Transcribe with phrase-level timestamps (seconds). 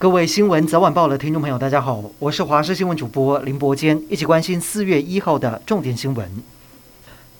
[0.00, 6.26] 各位新闻早晚报的听众朋友，大家好，我是华视新闻主播林伯坚，一起关心四月一号的重点新闻。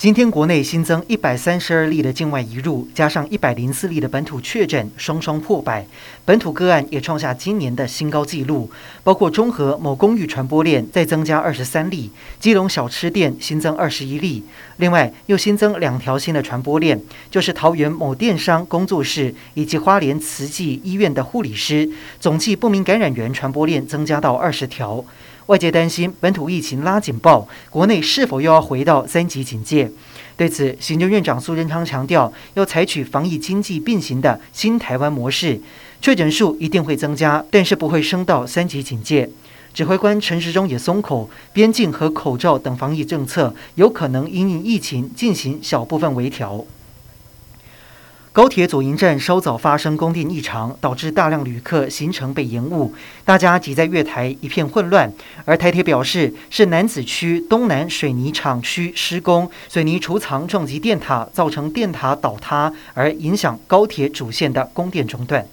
[0.00, 5.86] 今天国内新增一百三十二例的境外移入，加上一百零四例的本土确诊，双双破百。
[6.24, 8.70] 本土个案也创下今年的新高纪录，
[9.04, 14.42] 包括中和某公寓传播链再增加二十三例，基隆小吃店新增二十一例。
[14.78, 16.98] 另外又新增两条新的传播链，
[17.30, 21.86] 就是桃园某电商工作室以及花莲慈济医院的护理师，
[22.18, 25.04] 总计不明感染源传播链增加到二十条。
[25.50, 29.90] 外界担心本土疫情拉警报，国内是否又要回到三级警戒？
[30.36, 35.60] 对此，行政院长苏贞昌强调，要采取防疫经济并行的新台湾模式，
[36.00, 39.28] 确诊数一定会增加，但是不会升到三级警戒。
[39.74, 46.64] 指挥官陈时中也松口，边境和口罩等防疫政策有可能因应疫情进行小部分微调。
[48.32, 55.12] 高铁左营站稍早发生供电异常，导致大量旅客行程被延误，大家挤在月台一片混乱。
[55.44, 65.44] 而台铁表示，是南子区东南水泥厂区施工，水泥储藏撞击电塔，造成电塔倒塌，而影响高铁主线的供电中断。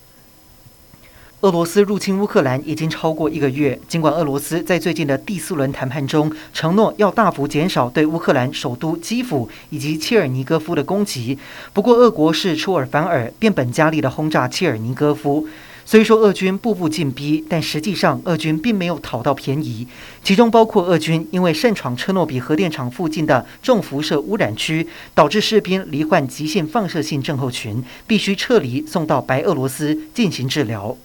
[1.41, 3.80] 俄罗斯入侵乌克兰已经超过一个月。
[3.88, 11.38] 尽管俄罗斯在最近的第四轮谈判中承诺要大幅减少对乌克兰首都基辅以及切尔尼戈夫的攻击，
[11.73, 15.47] 不过俄国是出尔反尔，变本加厉地轰炸切尔尼戈夫。
[15.85, 19.88] 虽说俄军步步进逼，但实际上俄军并没有讨到便宜，
[20.23, 30.97] 其中包括俄军因为擅闯车诺比核电厂附近的重辐射污染区，导致士兵罹患急性放射性症候群，必须撤离送到白俄罗斯进行治疗。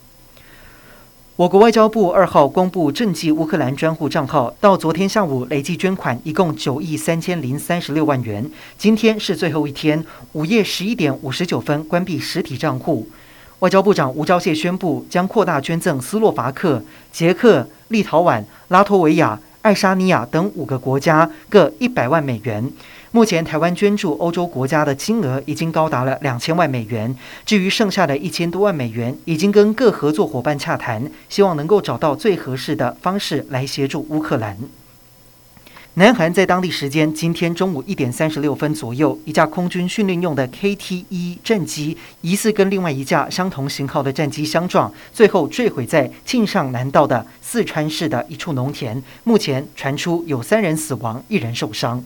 [1.36, 8.44] 我国外交部二号公布賑济乌克兰专户账号，到昨天下午累计捐款一共九亿三千零三十六万元。
[8.77, 13.08] 今天是最后一天，午夜十一点五十九分关闭实体账户。
[13.60, 22.71] 外交部长吴钊燮宣布，将扩大捐赠斯洛伐克、捷克、立陶宛、拉脱维亚、爱沙尼亚等五个国家各一百万美元。
[23.15, 27.15] 目前，台湾捐助欧洲国家的金额已经高达了两千万美元。
[27.45, 34.56] 至于剩下的一千多万美元，已经跟各合作伙伴洽谈，希望能够找到最合适的方式来协助乌克兰。
[35.93, 49.03] 南韩在当地时间今天中午一点三十六分左右，一架空军训练用的 KT-1 战机疑似跟另外一架相同型号的战机相撞，最后坠毁在庆尚南道的四川市的一处农田。
[49.25, 52.03] 目前传出有三人死亡，一人受伤。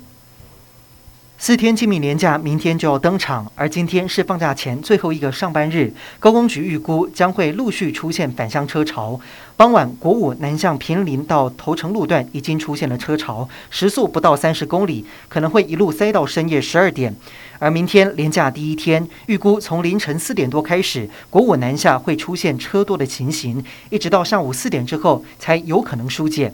[1.39, 5.93] 四天清明连假明天就要登场，而今天是放假前最后一个上班日。
[6.19, 9.21] 高公局预估将会陆续出现返乡车潮。
[9.55, 17.15] 傍晚，国五南向平林到头城路段已经出现了车潮，时速不到三十公里，可能会一路塞到深夜十二点。
[17.59, 26.53] 而明天连假第一天，预估从凌晨四点多开始，国五南下会出现车多的情形，一直到上午四点之后才有可能疏解。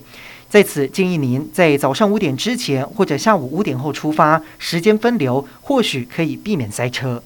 [0.52, 7.22] 在此建议您在早上五点之前或者下午五点后出发，时间分流，或许可以避免塞车。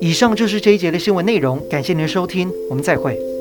[0.00, 3.31] 以上就是这一节的新闻内容，感谢您的收听，我们再会。